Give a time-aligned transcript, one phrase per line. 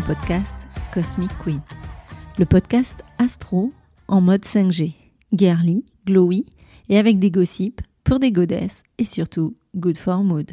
[0.00, 0.54] podcast
[0.92, 1.60] Cosmic Queen,
[2.38, 3.72] le podcast astro
[4.08, 4.94] en mode 5G,
[5.32, 6.44] girly, glowy
[6.88, 10.50] et avec des gossips pour des godesses et surtout good for mood.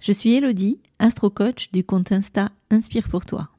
[0.00, 3.50] Je suis Elodie, astro coach du compte Insta Inspire pour toi.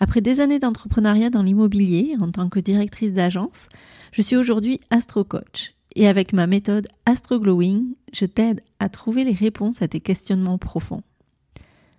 [0.00, 3.68] Après des années d'entrepreneuriat dans l'immobilier en tant que directrice d'agence,
[4.12, 9.24] je suis aujourd'hui astro coach et avec ma méthode Astro Glowing, je t'aide à trouver
[9.24, 11.02] les réponses à tes questionnements profonds.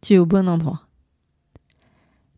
[0.00, 0.86] tu es au bon endroit.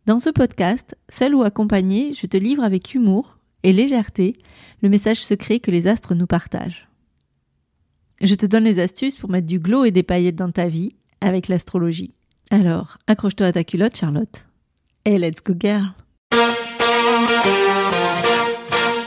[0.05, 4.37] Dans ce podcast, seul ou accompagné, je te livre avec humour et légèreté
[4.81, 6.89] le message secret que les astres nous partagent.
[8.21, 10.95] Je te donne les astuces pour mettre du glow et des paillettes dans ta vie
[11.21, 12.13] avec l'astrologie.
[12.51, 14.45] Alors, accroche-toi à ta culotte, Charlotte.
[15.05, 15.93] Et let's go, girl!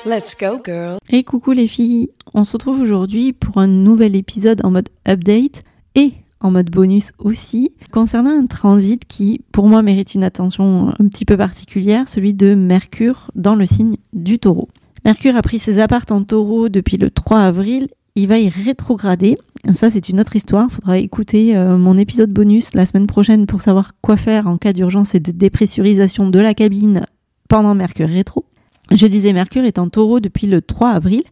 [0.06, 0.98] Let's go, girl.
[1.08, 5.62] Et coucou les filles, on se retrouve aujourd'hui pour un nouvel épisode en mode update
[5.94, 6.12] et
[6.46, 11.24] en mode bonus aussi, concernant un transit qui, pour moi, mérite une attention un petit
[11.24, 14.68] peu particulière, celui de Mercure dans le signe du taureau.
[15.04, 19.36] Mercure a pris ses apparts en taureau depuis le 3 avril, il va y rétrograder.
[19.72, 20.70] Ça, c'est une autre histoire.
[20.70, 24.72] Faudra écouter euh, mon épisode bonus la semaine prochaine pour savoir quoi faire en cas
[24.72, 27.04] d'urgence et de dépressurisation de la cabine
[27.48, 28.44] pendant Mercure rétro.
[28.90, 31.22] Je disais Mercure est en taureau depuis le 3 avril.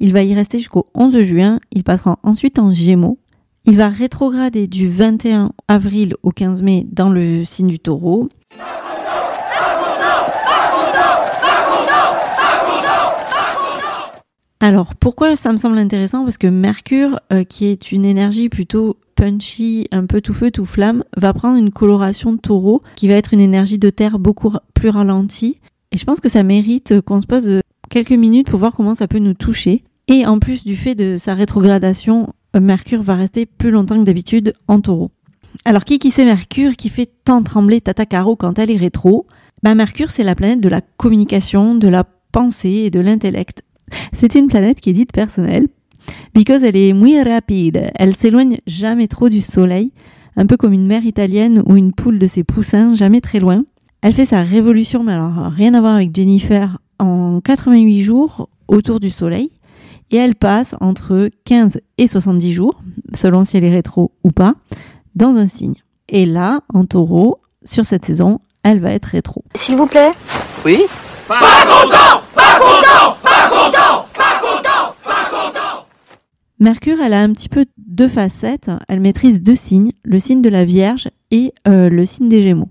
[0.00, 1.60] Il va y rester jusqu'au 11 juin.
[1.70, 3.18] Il passera ensuite en gémeaux.
[3.66, 8.28] Il va rétrograder du 21 avril au 15 mai dans le signe du taureau.
[14.60, 16.24] Alors pourquoi ça me semble intéressant?
[16.24, 20.66] Parce que Mercure, euh, qui est une énergie plutôt punchy, un peu tout feu, tout
[20.66, 24.90] flamme, va prendre une coloration taureau qui va être une énergie de terre beaucoup plus
[24.90, 25.58] ralentie
[25.90, 29.08] et je pense que ça mérite qu'on se pose quelques minutes pour voir comment ça
[29.08, 29.84] peut nous toucher.
[30.08, 34.54] Et en plus du fait de sa rétrogradation, Mercure va rester plus longtemps que d'habitude
[34.68, 35.10] en taureau.
[35.64, 39.26] Alors qui qui c'est Mercure qui fait tant trembler Tata Caro quand elle est rétro?
[39.62, 43.62] Bah, Mercure c'est la planète de la communication, de la pensée et de l'intellect.
[44.12, 45.68] C'est une planète qui est dite personnelle
[46.34, 47.90] because elle est muy rapide.
[47.94, 49.92] Elle s'éloigne jamais trop du soleil,
[50.36, 53.64] un peu comme une mère italienne ou une poule de ses poussins, jamais très loin.
[54.02, 59.00] Elle fait sa révolution, mais alors rien à voir avec Jennifer, en 88 jours autour
[59.00, 59.50] du Soleil.
[60.14, 62.80] Et elle passe entre 15 et 70 jours,
[63.14, 64.54] selon si elle est rétro ou pas,
[65.16, 65.74] dans un signe.
[66.08, 69.42] Et là, en taureau, sur cette saison, elle va être rétro.
[69.56, 70.12] S'il vous plaît
[70.64, 70.82] Oui
[71.26, 75.86] Pas content Pas content Pas content Pas content Pas content
[76.60, 78.70] Mercure, elle a un petit peu deux facettes.
[78.86, 82.70] Elle maîtrise deux signes, le signe de la Vierge et euh, le signe des Gémeaux.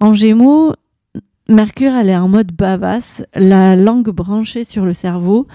[0.00, 0.74] En Gémeaux,
[1.48, 5.46] Mercure, elle est en mode bavasse, la langue branchée sur le cerveau,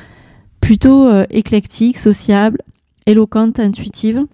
[0.67, 2.57] plutôt euh, éclectique, sociable,
[3.05, 4.25] éloquente, intuitive,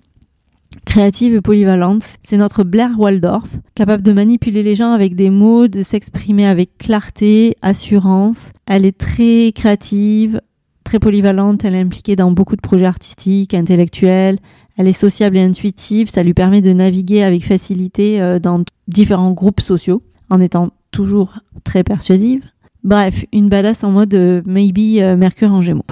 [0.83, 2.03] créative et polyvalente.
[2.23, 6.75] C'est notre Blair Waldorf, capable de manipuler les gens avec des mots, de s'exprimer avec
[6.79, 8.49] clarté, assurance.
[8.65, 10.41] Elle est très créative,
[10.83, 14.39] très polyvalente, elle est impliquée dans beaucoup de projets artistiques, intellectuels.
[14.75, 19.33] Elle est sociable et intuitive, ça lui permet de naviguer avec facilité euh, dans différents
[19.33, 20.01] groupes sociaux
[20.31, 22.41] en étant toujours très persuasive.
[22.83, 25.85] Bref, une badass en mode euh, maybe Mercure en Gémeaux.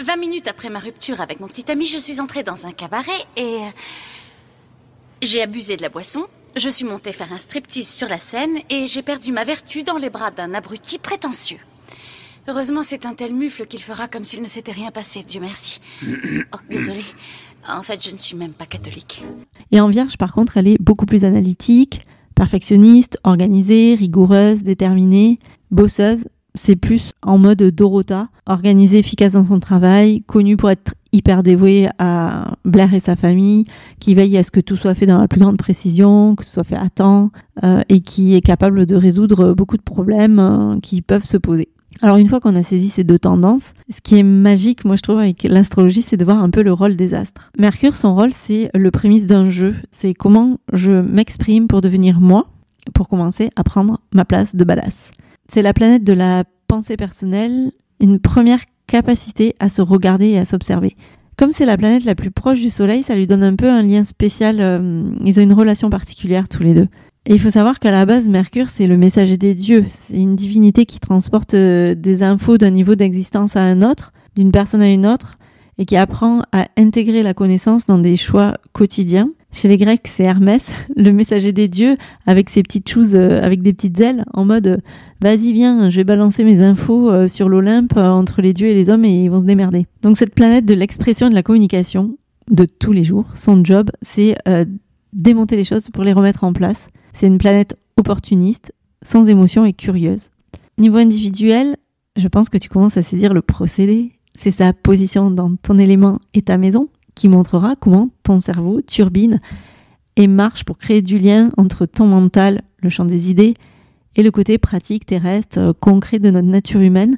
[0.00, 3.26] 20 minutes après ma rupture avec mon petit ami, je suis entrée dans un cabaret
[3.36, 3.58] et.
[5.22, 6.26] J'ai abusé de la boisson.
[6.56, 9.96] Je suis montée faire un striptease sur la scène et j'ai perdu ma vertu dans
[9.96, 11.58] les bras d'un abruti prétentieux.
[12.48, 15.80] Heureusement, c'est un tel mufle qu'il fera comme s'il ne s'était rien passé, Dieu merci.
[16.52, 17.04] Oh, désolé.
[17.68, 19.22] En fait, je ne suis même pas catholique.
[19.70, 22.00] Et en Vierge, par contre, elle est beaucoup plus analytique,
[22.34, 25.38] perfectionniste, organisée, rigoureuse, déterminée,
[25.70, 26.26] bosseuse.
[26.54, 31.88] C'est plus en mode Dorota, organisée, efficace dans son travail, connue pour être hyper dévouée
[31.98, 33.64] à Blair et sa famille,
[34.00, 36.52] qui veille à ce que tout soit fait dans la plus grande précision, que ce
[36.52, 37.30] soit fait à temps,
[37.64, 41.68] euh, et qui est capable de résoudre beaucoup de problèmes euh, qui peuvent se poser.
[42.00, 45.02] Alors une fois qu'on a saisi ces deux tendances, ce qui est magique, moi je
[45.02, 47.50] trouve avec l'astrologie, c'est de voir un peu le rôle des astres.
[47.58, 52.48] Mercure, son rôle, c'est le prémisse d'un jeu, c'est comment je m'exprime pour devenir moi,
[52.94, 55.10] pour commencer à prendre ma place de badass.
[55.54, 60.46] C'est la planète de la pensée personnelle, une première capacité à se regarder et à
[60.46, 60.96] s'observer.
[61.36, 63.82] Comme c'est la planète la plus proche du Soleil, ça lui donne un peu un
[63.82, 66.88] lien spécial, euh, ils ont une relation particulière tous les deux.
[67.26, 69.84] Et il faut savoir qu'à la base, Mercure, c'est le messager des dieux.
[69.90, 74.52] C'est une divinité qui transporte euh, des infos d'un niveau d'existence à un autre, d'une
[74.52, 75.36] personne à une autre,
[75.76, 79.28] et qui apprend à intégrer la connaissance dans des choix quotidiens.
[79.52, 80.64] Chez les Grecs, c'est Hermès,
[80.96, 81.96] le messager des dieux,
[82.26, 84.76] avec ses petites choses, euh, avec des petites ailes, en mode euh,
[85.20, 89.04] vas-y viens, je vais balancer mes infos sur l'Olympe entre les dieux et les hommes
[89.04, 89.86] et ils vont se démerder.
[90.02, 92.16] Donc cette planète de l'expression et de la communication
[92.50, 94.34] de tous les jours, son job, c'est
[95.12, 98.72] démonter les choses pour les remettre en place c'est une planète opportuniste,
[99.02, 100.30] sans émotion et curieuse.
[100.78, 101.76] Niveau individuel,
[102.16, 104.12] je pense que tu commences à saisir le procédé.
[104.34, 109.40] C'est sa position dans ton élément et ta maison qui montrera comment ton cerveau turbine
[110.16, 113.54] et marche pour créer du lien entre ton mental, le champ des idées,
[114.14, 117.16] et le côté pratique, terrestre, euh, concret de notre nature humaine,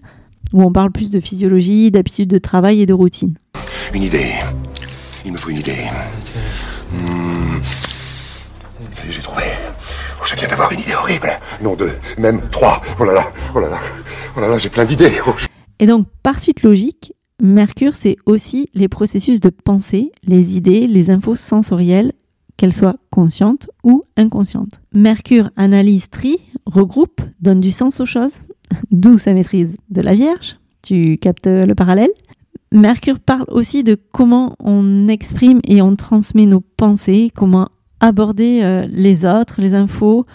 [0.53, 3.35] où on parle plus de physiologie, d'habitude de travail et de routine.
[3.93, 4.33] Une idée.
[5.25, 5.89] Il me faut une idée.
[6.93, 7.63] Hmm.
[8.93, 9.43] Ça y est, j'ai trouvé.
[10.21, 11.31] Oh, je viens d'avoir une idée horrible.
[11.63, 12.81] Non, deux, même trois.
[13.01, 13.79] Oh là là, oh là là,
[14.37, 15.13] oh là là, j'ai plein d'idées.
[15.27, 15.33] Oh,
[15.81, 17.13] Et donc, par suite logique,
[17.43, 22.13] Mercure, c'est aussi les processus de pensée, les idées, les infos sensorielles,
[22.57, 24.81] qu'elles soient conscientes ou inconscientes.
[24.93, 28.39] Mercure analyse, trie, regroupe, donne du sens aux choses,
[28.91, 30.59] d'où sa maîtrise de la Vierge.
[30.83, 32.11] Tu captes le parallèle
[32.73, 37.69] Mercure parle aussi de comment on exprime et on transmet nos pensées, comment
[38.01, 40.27] aborder euh, les autres, les infos,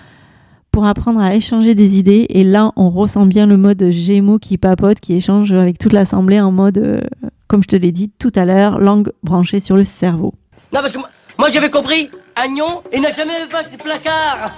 [0.71, 2.25] pour apprendre à échanger des idées.
[2.29, 6.39] Et là, on ressent bien le mode Gémeaux qui papote, qui échange avec toute l'assemblée
[6.39, 7.01] en mode, euh,
[7.47, 10.33] comme je te l'ai dit tout à l'heure, langue branchée sur le cerveau.
[10.73, 10.99] Non, parce que
[11.37, 14.55] moi, j'avais compris, Agnon, il n'a jamais pas de placard.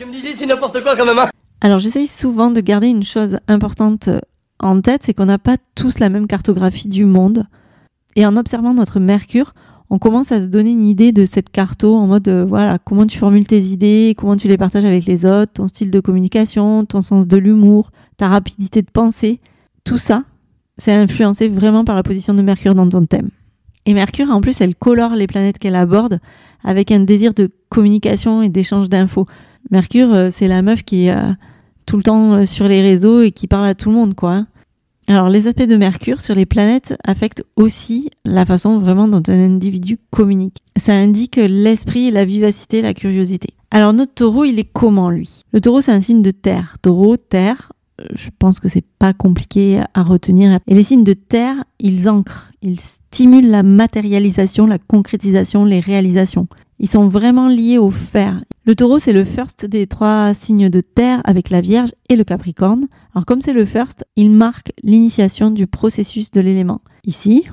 [0.00, 1.18] Je me disais, c'est n'importe quoi quand même.
[1.18, 1.28] Hein.
[1.60, 4.10] Alors, j'essaye souvent de garder une chose importante
[4.58, 7.46] en tête, c'est qu'on n'a pas tous la même cartographie du monde.
[8.14, 9.52] Et en observant notre Mercure,
[9.90, 13.06] on commence à se donner une idée de cette carto en mode euh, voilà comment
[13.06, 16.84] tu formules tes idées, comment tu les partages avec les autres, ton style de communication,
[16.84, 19.40] ton sens de l'humour, ta rapidité de pensée,
[19.84, 20.24] tout ça,
[20.76, 23.30] c'est influencé vraiment par la position de Mercure dans ton thème.
[23.86, 26.18] Et Mercure, en plus, elle colore les planètes qu'elle aborde
[26.64, 29.26] avec un désir de communication et d'échange d'infos.
[29.70, 31.32] Mercure, euh, c'est la meuf qui est euh,
[31.86, 34.32] tout le temps sur les réseaux et qui parle à tout le monde, quoi.
[34.32, 34.46] Hein.
[35.08, 39.46] Alors, les aspects de Mercure sur les planètes affectent aussi la façon vraiment dont un
[39.46, 40.58] individu communique.
[40.76, 43.50] Ça indique l'esprit, la vivacité, la curiosité.
[43.70, 45.44] Alors, notre taureau, il est comment lui?
[45.52, 46.76] Le taureau, c'est un signe de terre.
[46.82, 50.58] Taureau, terre, euh, je pense que c'est pas compliqué à retenir.
[50.66, 56.48] Et les signes de terre, ils ancrent, ils stimulent la matérialisation, la concrétisation, les réalisations.
[56.78, 58.44] Ils sont vraiment liés au fer.
[58.66, 62.24] Le taureau, c'est le first des trois signes de terre avec la Vierge et le
[62.24, 62.86] Capricorne.
[63.14, 66.82] Alors comme c'est le first, il marque l'initiation du processus de l'élément.
[67.04, 67.44] Ici,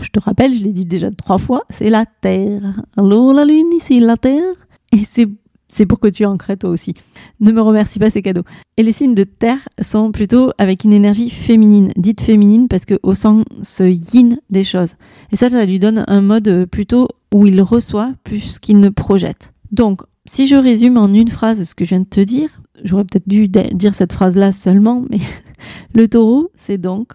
[0.00, 2.82] je te rappelle, je l'ai dit déjà trois fois, c'est la Terre.
[2.96, 4.42] Alors la Lune, ici la Terre.
[4.90, 5.28] Et c'est
[5.72, 6.92] c'est pour que tu ancres toi aussi.
[7.40, 8.42] Ne me remercie pas, ces cadeaux.
[8.76, 13.00] Et les signes de terre sont plutôt avec une énergie féminine, dite féminine parce que
[13.02, 13.44] au sens
[13.80, 14.96] yin des choses.
[15.30, 19.52] Et ça, ça lui donne un mode plutôt où il reçoit plus qu'il ne projette.
[19.70, 22.50] Donc, si je résume en une phrase ce que je viens de te dire,
[22.84, 25.18] j'aurais peut-être dû dire cette phrase-là seulement, mais
[25.94, 27.12] le taureau, c'est donc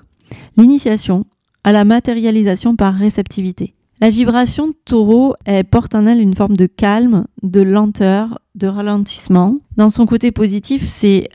[0.58, 1.26] l'initiation
[1.64, 3.74] à la matérialisation par réceptivité.
[4.00, 9.58] La vibration taureau, elle porte en elle une forme de calme, de lenteur, de ralentissement.
[9.76, 11.30] Dans son côté positif, c'est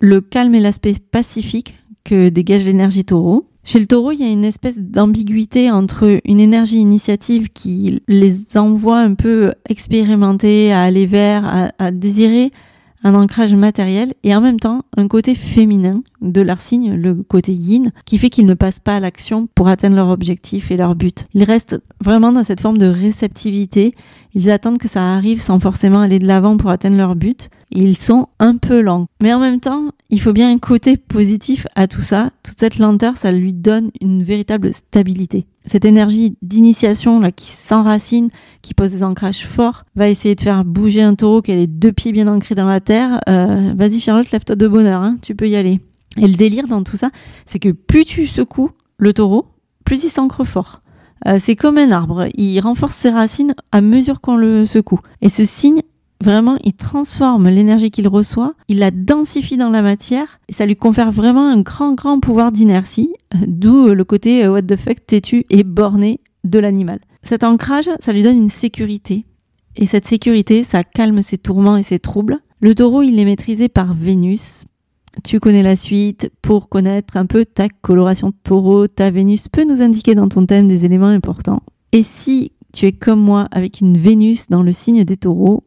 [0.00, 3.47] le calme et l'aspect pacifique que dégage l'énergie taureau.
[3.64, 8.56] Chez le taureau, il y a une espèce d'ambiguïté entre une énergie initiative qui les
[8.56, 12.50] envoie un peu expérimenter, à aller vers, à, à désirer
[13.04, 17.52] un ancrage matériel et en même temps un côté féminin de leur signe, le côté
[17.52, 20.94] yin, qui fait qu'ils ne passent pas à l'action pour atteindre leur objectif et leur
[20.94, 21.26] but.
[21.34, 23.94] Ils restent vraiment dans cette forme de réceptivité.
[24.34, 27.50] Ils attendent que ça arrive sans forcément aller de l'avant pour atteindre leur but.
[27.70, 29.06] Ils sont un peu lents.
[29.22, 32.30] Mais en même temps, il faut bien un côté positif à tout ça.
[32.42, 38.30] Toute cette lenteur, ça lui donne une véritable stabilité cette énergie d'initiation là qui s'enracine,
[38.62, 41.66] qui pose des ancrages forts, va essayer de faire bouger un taureau qui a les
[41.66, 43.20] deux pieds bien ancrés dans la terre.
[43.28, 45.80] Euh, vas-y Charlotte, lève-toi de bonheur, hein, tu peux y aller.
[46.16, 47.10] Et le délire dans tout ça,
[47.46, 49.46] c'est que plus tu secoues le taureau,
[49.84, 50.82] plus il s'ancre fort.
[51.26, 55.00] Euh, c'est comme un arbre, il renforce ses racines à mesure qu'on le secoue.
[55.20, 55.82] Et ce signe
[56.22, 60.74] Vraiment, il transforme l'énergie qu'il reçoit, il la densifie dans la matière et ça lui
[60.74, 63.10] confère vraiment un grand, grand pouvoir d'inertie,
[63.46, 66.98] d'où le côté euh, what the fuck têtu et borné de l'animal.
[67.22, 69.26] Cet ancrage, ça lui donne une sécurité.
[69.76, 72.38] Et cette sécurité, ça calme ses tourments et ses troubles.
[72.60, 74.64] Le taureau, il est maîtrisé par Vénus.
[75.22, 76.30] Tu connais la suite.
[76.42, 80.66] Pour connaître un peu ta coloration taureau, ta Vénus peut nous indiquer dans ton thème
[80.66, 81.62] des éléments importants.
[81.92, 85.64] Et si tu es comme moi avec une Vénus dans le signe des taureaux,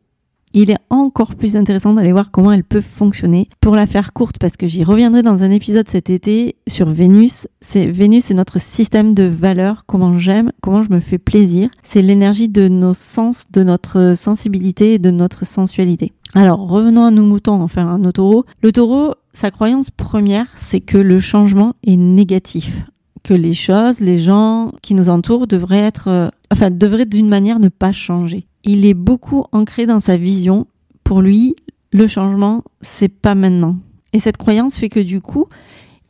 [0.54, 3.48] il est encore plus intéressant d'aller voir comment elle peut fonctionner.
[3.62, 7.48] Pour la faire courte, parce que j'y reviendrai dans un épisode cet été sur Vénus,
[7.62, 11.70] c'est Vénus c'est notre système de valeurs, comment j'aime, comment je me fais plaisir.
[11.84, 16.12] C'est l'énergie de nos sens, de notre sensibilité et de notre sensualité.
[16.34, 18.46] Alors revenons à nos moutons, enfin à nos taureaux.
[18.62, 22.86] Le taureau, sa croyance première, c'est que le changement est négatif
[23.24, 27.60] que les choses, les gens qui nous entourent devraient être, euh, enfin, devraient d'une manière
[27.60, 30.68] ne pas changer il est beaucoup ancré dans sa vision.
[31.04, 31.56] Pour lui,
[31.92, 33.78] le changement, c'est pas maintenant.
[34.14, 35.48] Et cette croyance fait que du coup,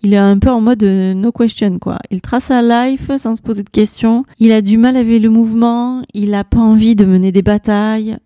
[0.04, 2.00] il est un peu en mode euh, no question, quoi.
[2.10, 4.26] Il trace sa life sans se poser de questions.
[4.40, 6.02] Il a du mal avec le mouvement.
[6.14, 8.18] Il n'a pas envie de mener des batailles.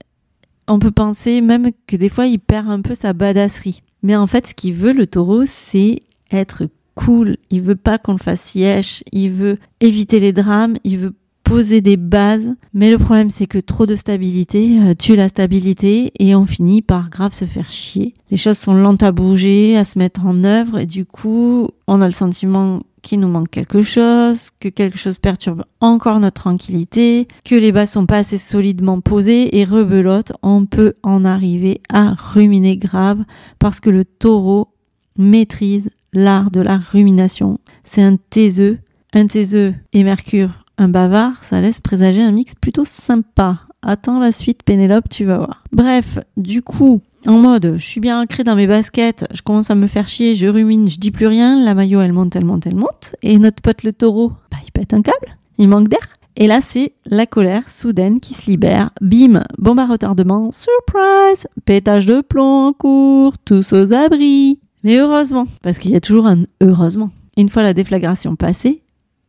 [0.68, 3.84] On peut penser même que des fois, il perd un peu sa badasserie.
[4.04, 6.02] Mais en fait, ce qu'il veut, le taureau, c'est
[6.32, 7.38] être cool.
[7.50, 9.04] Il veut pas qu'on le fasse yesh.
[9.12, 10.78] Il veut éviter les drames.
[10.86, 11.14] Il veut
[11.46, 12.54] poser des bases.
[12.74, 16.82] Mais le problème, c'est que trop de stabilité euh, tue la stabilité et on finit
[16.82, 18.14] par grave se faire chier.
[18.32, 22.02] Les choses sont lentes à bouger, à se mettre en œuvre et du coup, on
[22.02, 27.28] a le sentiment qu'il nous manque quelque chose, que quelque chose perturbe encore notre tranquillité,
[27.46, 32.16] que les bases sont pas assez solidement posées et rebelote, on peut en arriver à
[32.16, 33.24] ruminer grave
[33.60, 34.70] parce que le taureau
[35.18, 37.60] maîtrise l'art de la rumination.
[37.84, 38.80] C'est un taiseux.
[39.14, 43.60] Un taiseux et Mercure un bavard, ça laisse présager un mix plutôt sympa.
[43.82, 45.64] Attends la suite, Pénélope, tu vas voir.
[45.72, 49.76] Bref, du coup, en mode, je suis bien ancré dans mes baskets, je commence à
[49.76, 52.68] me faire chier, je rumine, je dis plus rien, la maillot elle monte, elle monte,
[52.68, 56.08] elle monte, et notre pote le taureau, bah il pète un câble, il manque d'air.
[56.38, 58.90] Et là, c'est la colère soudaine qui se libère.
[59.00, 64.60] Bim, bombe à retardement, surprise, pétage de plomb en cours, tous aux abris.
[64.84, 67.10] Mais heureusement, parce qu'il y a toujours un heureusement.
[67.38, 68.82] Une fois la déflagration passée,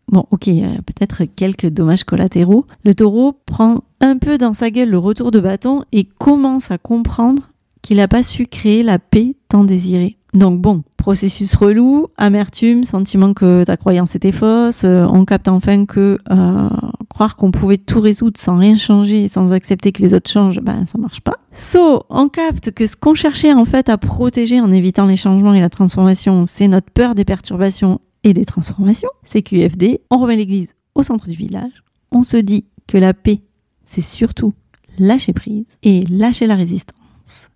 [0.08, 2.64] Bon, ok, peut-être quelques dommages collatéraux.
[2.84, 6.78] Le taureau prend un peu dans sa gueule le retour de bâton et commence à
[6.78, 7.50] comprendre
[7.82, 10.16] qu'il n'a pas su créer la paix tant désirée.
[10.34, 15.86] Donc bon, processus relou, amertume, sentiment que ta croyance était fausse, euh, on capte enfin
[15.86, 16.68] que euh,
[17.08, 20.84] croire qu'on pouvait tout résoudre sans rien changer, sans accepter que les autres changent, ben
[20.84, 21.38] ça marche pas.
[21.52, 25.54] So, on capte que ce qu'on cherchait en fait à protéger en évitant les changements
[25.54, 30.36] et la transformation, c'est notre peur des perturbations et des transformations, c'est QFD, on remet
[30.36, 33.42] l'église au centre du village, on se dit que la paix,
[33.84, 34.54] c'est surtout
[34.98, 36.96] lâcher prise et lâcher la résistance.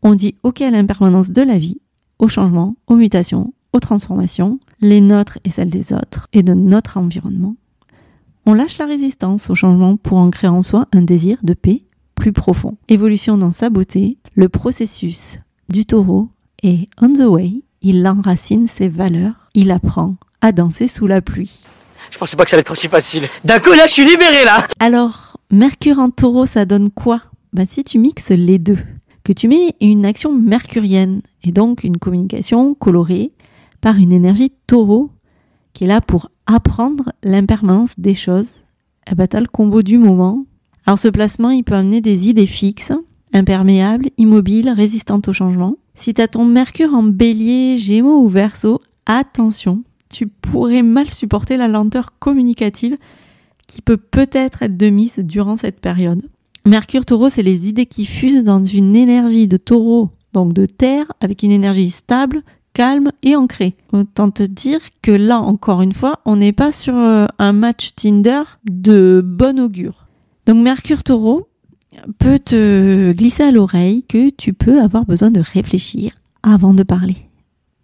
[0.03, 1.81] On dit OK à l'impermanence de la vie,
[2.19, 6.99] au changement, aux mutations, aux transformations, les nôtres et celles des autres, et de notre
[6.99, 7.57] environnement.
[8.47, 11.83] On lâche la résistance au changement pour ancrer en soi un désir de paix
[12.15, 12.77] plus profond.
[12.89, 15.39] Évolution dans sa beauté, le processus
[15.69, 16.29] du taureau
[16.63, 21.61] est on the way, il enracine ses valeurs, il apprend à danser sous la pluie.
[22.11, 23.29] Je pensais pas que ça allait être aussi facile.
[23.45, 27.23] D'un coup, là, je suis libéré, là Alors, Mercure en taureau, ça donne quoi?
[27.53, 28.79] Bah, Si tu mixes les deux,
[29.25, 33.33] que tu mets une action mercurienne, et donc une communication colorée
[33.81, 35.11] par une énergie taureau,
[35.73, 38.51] qui est là pour apprendre l'impermanence des choses,
[39.11, 40.45] eh bah, t'as le combo du moment.
[40.87, 42.93] Alors ce placement, il peut amener des idées fixes,
[43.33, 45.77] imperméables, immobiles, résistantes au changement.
[45.95, 51.69] Si t'as ton Mercure en bélier, gémeaux ou verso, attention, tu pourrais mal supporter la
[51.69, 52.97] lenteur communicative
[53.67, 56.23] qui peut peut-être être de mise durant cette période.
[56.67, 61.11] Mercure taureau, c'est les idées qui fusent dans une énergie de taureau, donc de terre,
[61.21, 62.43] avec une énergie stable,
[62.75, 63.77] calme et ancrée.
[63.93, 67.95] Autant te dire que là, encore une fois, on n'est pas sur euh, un match
[67.95, 70.07] Tinder de bon augure.
[70.47, 71.49] Donc Mercure taureau
[72.19, 77.30] peut te glisser à l'oreille que tu peux avoir besoin de réfléchir avant de parler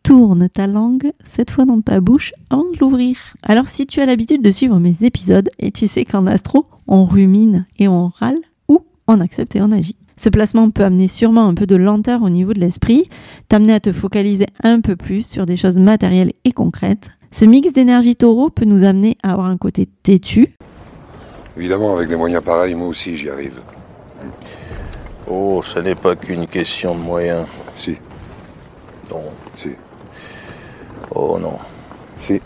[0.06, 3.16] tourne ta langue cette fois dans ta bouche avant de l'ouvrir.
[3.42, 7.04] Alors si tu as l'habitude de suivre mes épisodes et tu sais qu'en astro, on
[7.04, 9.96] rumine et on râle ou on accepte et on agit.
[10.16, 13.08] Ce placement peut amener sûrement un peu de lenteur au niveau de l'esprit,
[13.48, 17.08] t'amener à te focaliser un peu plus sur des choses matérielles et concrètes.
[17.32, 20.54] Ce mix d'énergie taureau peut nous amener à avoir un côté têtu.
[21.56, 23.60] Évidemment, avec des moyens pareils, moi aussi j'y arrive.
[25.28, 27.46] Oh, ce n'est pas qu'une question de moyens.
[27.76, 27.96] Si,
[29.10, 29.22] Non.
[29.56, 29.70] si,
[31.14, 31.58] Oh non.
[32.18, 32.40] si.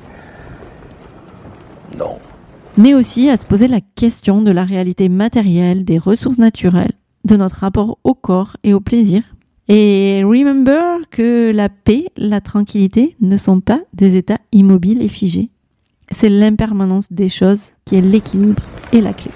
[1.98, 2.18] Non.
[2.76, 6.92] mais aussi à se poser la question de la réalité matérielle, des ressources naturelles,
[7.24, 9.22] de notre rapport au corps et au plaisir.
[9.68, 15.50] Et remember que la paix, la tranquillité ne sont pas des états immobiles et figés.
[16.10, 18.62] C'est l'impermanence des choses qui est l'équilibre
[18.92, 19.30] et la clé.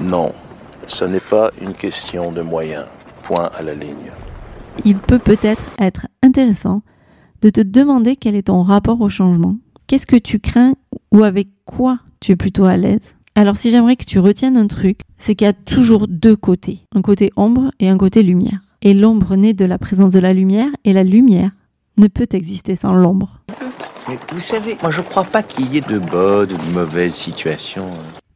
[0.00, 0.32] Non.
[0.86, 2.86] Ce n'est pas une question de moyens.
[3.22, 4.12] Point à la ligne.
[4.84, 6.82] Il peut peut-être être intéressant
[7.42, 9.56] de te demander quel est ton rapport au changement.
[9.88, 10.74] Qu'est-ce que tu crains
[11.10, 13.16] ou avec quoi tu es plutôt à l'aise?
[13.34, 16.86] Alors si j'aimerais que tu retiennes un truc, c'est qu'il y a toujours deux côtés,
[16.94, 18.60] un côté ombre et un côté lumière.
[18.80, 21.50] Et l'ombre naît de la présence de la lumière et la lumière
[21.96, 23.40] ne peut exister sans l'ombre.
[24.08, 27.14] Mais vous savez, moi je crois pas qu'il y ait de bonnes ou de mauvaises
[27.14, 27.90] situations.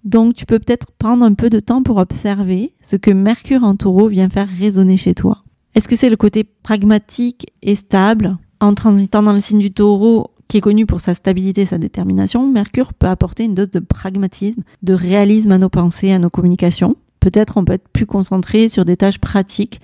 [0.05, 3.77] Donc tu peux peut-être prendre un peu de temps pour observer ce que Mercure en
[3.77, 5.45] taureau vient faire résonner chez toi.
[5.75, 8.39] Est-ce que c'est le côté pragmatique et stable?
[8.61, 11.79] En transitant dans le signe du taureau, qui est connu pour sa stabilité et sa
[11.79, 16.31] détermination, Mercure peut apporter une dose de pragmatisme, de réalisme à nos pensées, à nos
[16.31, 16.97] communications.
[17.21, 19.81] Peut-être on peut être plus concentré sur des tâches pratiques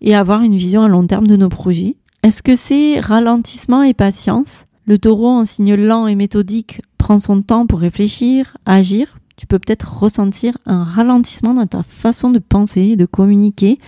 [0.00, 1.96] et avoir une vision à long terme de nos projets.
[2.22, 4.66] Est-ce que c'est ralentissement et patience?
[4.86, 9.18] Le taureau en signe lent et méthodique prend son temps pour réfléchir, agir.
[9.36, 13.78] Tu peux peut-être ressentir un ralentissement dans ta façon de penser et de communiquer,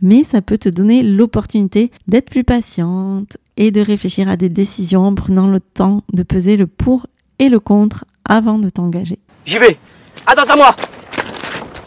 [0.00, 5.04] mais ça peut te donner l'opportunité d'être plus patiente et de réfléchir à des décisions
[5.04, 7.06] en prenant le temps de peser le pour
[7.38, 9.18] et le contre avant de t'engager.
[9.44, 9.78] J'y vais.
[10.26, 10.76] Attends à moi.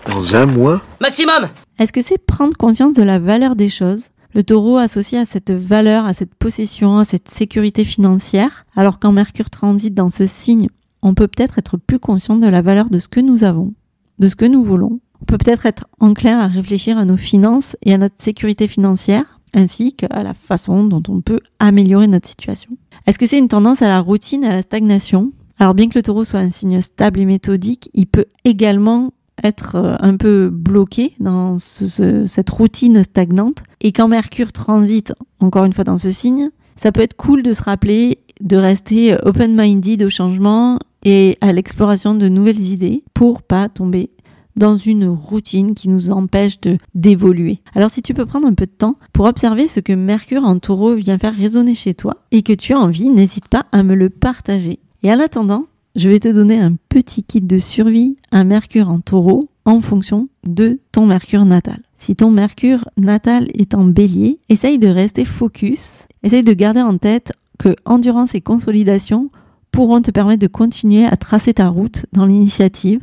[0.07, 0.81] Dans un mois?
[1.01, 1.49] Maximum.
[1.79, 4.09] Est-ce que c'est prendre conscience de la valeur des choses?
[4.33, 9.11] Le taureau associé à cette valeur, à cette possession, à cette sécurité financière, alors qu'en
[9.11, 10.69] Mercure transite dans ce signe,
[11.01, 13.73] on peut peut-être être plus conscient de la valeur de ce que nous avons,
[14.19, 14.99] de ce que nous voulons.
[15.21, 19.36] On peut peut-être être enclin à réfléchir à nos finances et à notre sécurité financière,
[19.53, 22.71] ainsi qu'à la façon dont on peut améliorer notre situation.
[23.05, 25.31] Est-ce que c'est une tendance à la routine à la stagnation?
[25.59, 29.11] Alors bien que le taureau soit un signe stable et méthodique, il peut également
[29.43, 33.63] être euh, un peu bloqué dans cette routine stagnante.
[33.81, 37.53] Et quand Mercure transite, encore une fois dans ce signe, ça peut être cool de
[37.53, 43.69] se rappeler de rester open-minded au changement et à l'exploration de nouvelles idées pour pas
[43.69, 44.11] tomber
[44.57, 47.61] dans une routine qui nous empêche de d'évoluer.
[47.75, 50.59] Alors si tu peux prendre un peu de temps pour observer ce que Mercure en
[50.59, 53.95] taureau vient faire résonner chez toi et que tu as envie, n'hésite pas à me
[53.95, 54.79] le partager.
[55.03, 55.65] Et en attendant,
[55.95, 60.27] je vais te donner un petit kit de survie, un Mercure en taureau, en fonction
[60.45, 61.79] de ton Mercure natal.
[61.97, 66.97] Si ton Mercure natal est en bélier, essaye de rester focus, essaye de garder en
[66.97, 69.29] tête que endurance et consolidation
[69.71, 73.01] pourront te permettre de continuer à tracer ta route dans l'initiative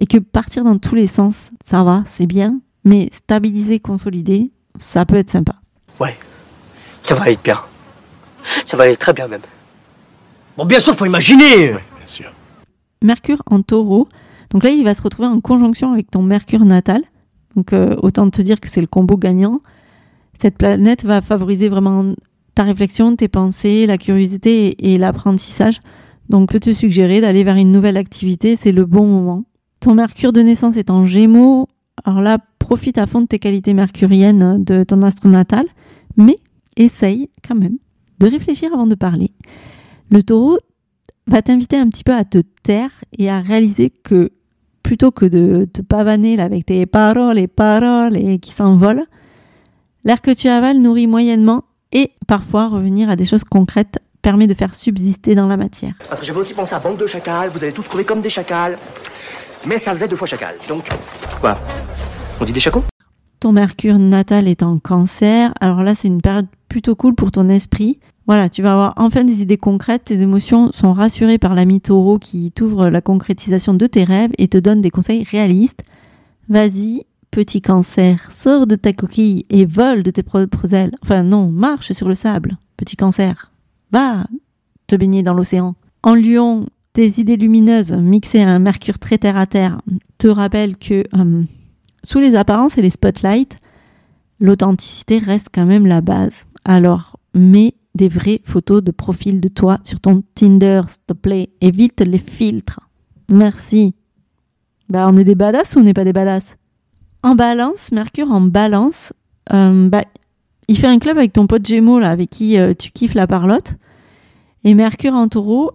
[0.00, 5.04] et que partir dans tous les sens, ça va, c'est bien, mais stabiliser, consolider, ça
[5.04, 5.56] peut être sympa.
[6.00, 6.16] Ouais,
[7.02, 7.60] ça va être bien.
[8.64, 9.42] Ça va être très bien même.
[10.56, 11.74] Bon, bien sûr, faut imaginer
[13.02, 14.08] Mercure en taureau.
[14.50, 17.02] Donc là, il va se retrouver en conjonction avec ton Mercure natal.
[17.56, 19.60] Donc euh, autant te dire que c'est le combo gagnant.
[20.38, 22.14] Cette planète va favoriser vraiment
[22.54, 25.80] ta réflexion, tes pensées, la curiosité et, l'apprentissage.
[26.28, 29.44] Donc peut te suggérer d'aller vers une nouvelle activité, c'est le bon moment.
[29.80, 31.66] Ton Mercure de naissance est en Gémeaux.
[32.04, 35.64] Alors là, profite à fond de tes qualités mercuriennes de ton astre natal,
[36.18, 36.36] mais
[36.76, 37.78] essaye quand même
[38.18, 39.32] de réfléchir avant de parler.
[40.10, 40.58] Le taureau
[41.26, 44.32] va t'inviter un petit peu à te taire et à réaliser que
[44.82, 49.06] plutôt que de te pavaner avec tes paroles et paroles et qui s'envolent,
[50.04, 54.54] l'air que tu avales nourrit moyennement et parfois revenir à des choses concrètes permet de
[54.54, 55.94] faire subsister dans la matière.
[56.06, 58.28] Parce que j'avais aussi pensé à bande de chacals, vous allez tous courir comme des
[58.28, 58.76] chacals.
[59.66, 60.54] Mais ça faisait deux fois chacal.
[60.68, 60.88] Donc,
[61.40, 61.58] quoi
[62.40, 62.84] On dit des chacos
[63.40, 65.52] Ton Mercure natal est en cancer.
[65.60, 67.98] Alors là, c'est une période plutôt cool pour ton esprit.
[68.26, 72.18] Voilà, tu vas avoir enfin des idées concrètes, tes émotions sont rassurées par l'ami taureau
[72.18, 75.82] qui t'ouvre la concrétisation de tes rêves et te donne des conseils réalistes.
[76.48, 80.94] Vas-y, petit cancer, sors de ta coquille et vole de tes propres ailes.
[81.02, 83.50] Enfin non, marche sur le sable, petit cancer.
[83.90, 84.26] Va
[84.86, 85.74] te baigner dans l'océan.
[86.04, 89.80] En lion, tes idées lumineuses mixées à un mercure très terre à terre
[90.18, 91.42] te rappellent que euh,
[92.02, 93.56] sous les apparences et les spotlights,
[94.40, 96.46] l'authenticité reste quand même la base.
[96.64, 101.50] Alors, mets des vraies photos de profil de toi sur ton Tinder, s'il te plaît.
[101.60, 102.80] Évite les filtres.
[103.28, 103.94] Merci.
[104.88, 106.56] Bah, on est des badass ou on n'est pas des badass?
[107.22, 109.12] En balance, Mercure en balance,
[109.52, 110.02] euh, bah,
[110.68, 113.26] il fait un club avec ton pote Gémeaux, là, avec qui euh, tu kiffes la
[113.26, 113.74] parlotte.
[114.64, 115.72] Et Mercure en taureau,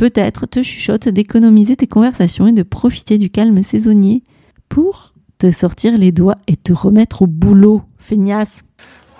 [0.00, 4.22] peut-être te chuchote d'économiser tes conversations et de profiter du calme saisonnier
[4.70, 8.62] pour te sortir les doigts et te remettre au boulot, feignasse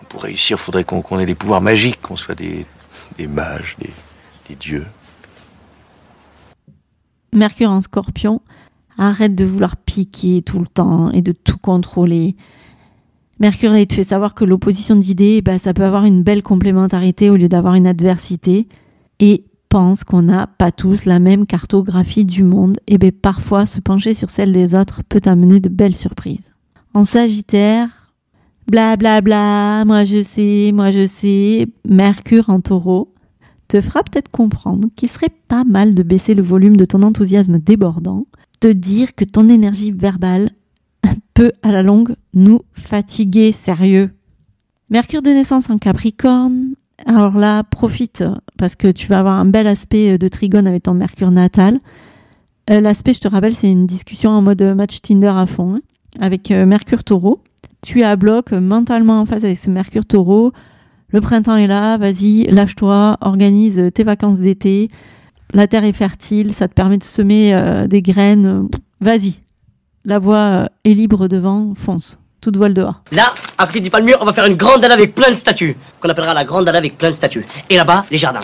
[0.09, 2.67] pour réussir, il faudrait qu'on ait des pouvoirs magiques, qu'on soit des,
[3.29, 3.77] mages,
[4.49, 4.87] des, dieux.
[7.33, 8.41] Mercure en scorpion,
[8.99, 12.35] arrête de vouloir piquer tout le temps et de tout contrôler.
[13.39, 17.31] Mercure, il te fait savoir que l'opposition d'idées, bah, ça peut avoir une belle complémentarité
[17.31, 18.67] au lieu d'avoir une adversité.
[19.21, 22.79] Et pense qu'on n'a pas tous la même cartographie du monde.
[22.87, 26.53] Et bien parfois, se pencher sur celle des autres peut amener de belles surprises.
[26.93, 28.01] En Sagittaire,
[28.71, 33.13] Bla bla bla, moi je sais, moi je sais, Mercure en taureau,
[33.67, 37.59] te fera peut-être comprendre qu'il serait pas mal de baisser le volume de ton enthousiasme
[37.59, 38.27] débordant,
[38.61, 40.53] te dire que ton énergie verbale
[41.35, 44.11] peut à la longue nous fatiguer, sérieux.
[44.89, 46.75] Mercure de naissance en Capricorne,
[47.07, 48.25] alors là, profite
[48.59, 51.81] parce que tu vas avoir un bel aspect de trigone avec ton Mercure natal.
[52.71, 55.81] Euh, l'aspect, je te rappelle, c'est une discussion en mode match Tinder à fond, hein,
[56.21, 57.43] avec euh, Mercure taureau.
[57.83, 60.53] Tu es à bloc mentalement en phase avec ce Mercure taureau.
[61.09, 64.89] Le printemps est là, vas-y, lâche-toi, organise tes vacances d'été.
[65.53, 68.69] La terre est fertile, ça te permet de semer euh, des graines.
[69.01, 69.35] Vas-y,
[70.05, 72.20] la voie est libre devant, fonce.
[72.41, 73.03] Toute voile dehors.
[73.13, 75.77] Là, à côté du palmier, on va faire une grande dalle avec plein de statues.
[76.01, 77.47] Qu'on appellera la grande dalle avec plein de statues.
[77.69, 78.41] Et là-bas, les jardins.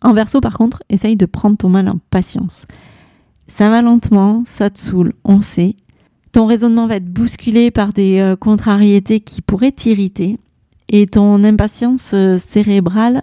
[0.00, 2.66] En verso, par contre, essaye de prendre ton mal en patience.
[3.48, 5.76] Ça va lentement, ça te saoule, on sait.
[6.32, 10.38] Ton raisonnement va être bousculé par des euh, contrariétés qui pourraient t'irriter.
[10.88, 13.22] Et ton impatience euh, cérébrale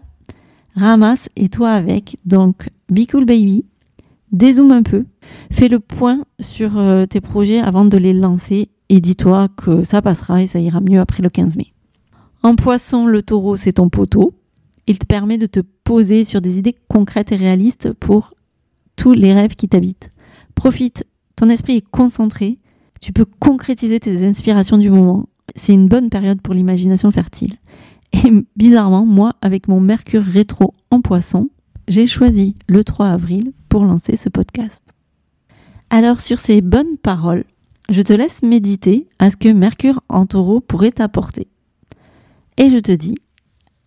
[0.75, 2.17] ramasse et toi avec.
[2.25, 3.65] Donc, be cool baby,
[4.31, 5.05] dézoome un peu,
[5.51, 10.01] fais le point sur euh, tes projets avant de les lancer et dis-toi que ça
[10.01, 11.73] passera et ça ira mieux après le 15 mai.
[12.43, 14.33] En poisson, le taureau, c'est ton poteau.
[14.87, 18.33] Il te permet de te poser sur des idées concrètes et réalistes pour
[18.95, 20.11] tous les rêves qui t'habitent.
[20.53, 22.59] Profite, ton esprit est concentré,
[23.01, 25.27] tu peux concrétiser tes inspirations du moment.
[25.55, 27.55] C'est une bonne période pour l'imagination fertile.
[28.13, 31.49] Et bizarrement, moi, avec mon Mercure rétro en poisson,
[31.87, 34.93] j'ai choisi le 3 avril pour lancer ce podcast.
[35.89, 37.45] Alors sur ces bonnes paroles,
[37.89, 41.47] je te laisse méditer à ce que Mercure en taureau pourrait t'apporter.
[42.57, 43.15] Et je te dis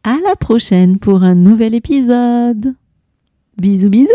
[0.05, 2.75] à la prochaine pour un nouvel épisode.
[3.57, 4.13] Bisous bisous.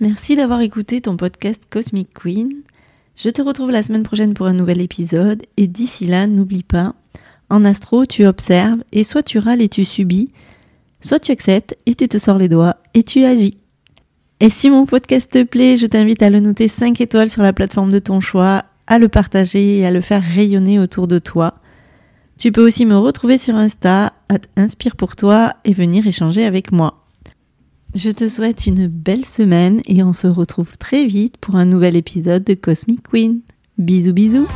[0.00, 2.50] Merci d'avoir écouté ton podcast Cosmic Queen.
[3.16, 6.94] Je te retrouve la semaine prochaine pour un nouvel épisode et d'ici là, n'oublie pas,
[7.50, 10.30] en astro, tu observes et soit tu râles et tu subis,
[11.02, 13.58] soit tu acceptes et tu te sors les doigts et tu agis.
[14.38, 17.52] Et si mon podcast te plaît, je t'invite à le noter 5 étoiles sur la
[17.52, 21.54] plateforme de ton choix, à le partager et à le faire rayonner autour de toi.
[22.38, 26.72] Tu peux aussi me retrouver sur Insta, à Inspire pour toi et venir échanger avec
[26.72, 27.06] moi.
[27.94, 31.96] Je te souhaite une belle semaine et on se retrouve très vite pour un nouvel
[31.96, 33.40] épisode de Cosmic Queen.
[33.78, 34.48] Bisous bisous